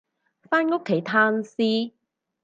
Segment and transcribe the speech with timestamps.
[0.49, 1.91] 返屋企攤屍